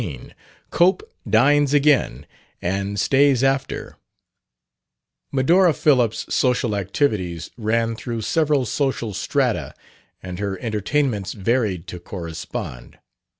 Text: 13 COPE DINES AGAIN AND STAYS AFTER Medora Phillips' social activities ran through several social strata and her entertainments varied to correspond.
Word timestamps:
13 0.01 0.33
COPE 0.71 1.03
DINES 1.29 1.75
AGAIN 1.75 2.25
AND 2.59 2.99
STAYS 2.99 3.43
AFTER 3.43 3.97
Medora 5.31 5.75
Phillips' 5.75 6.25
social 6.33 6.75
activities 6.75 7.51
ran 7.55 7.95
through 7.95 8.21
several 8.23 8.65
social 8.65 9.13
strata 9.13 9.75
and 10.23 10.39
her 10.39 10.57
entertainments 10.59 11.33
varied 11.33 11.85
to 11.85 11.99
correspond. 11.99 12.97